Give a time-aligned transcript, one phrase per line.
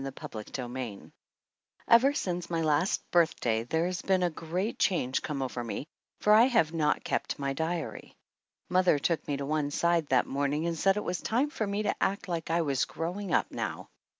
[0.03, 0.67] 139 CHAPTER
[1.07, 1.11] VIII
[1.87, 5.85] EVER since my last birthday there has a great change come over me
[6.21, 8.15] for I have not kept my diary.
[8.67, 11.83] Mother took me to one side that morning and said it was time for me
[11.83, 13.89] to act like I was growing up now.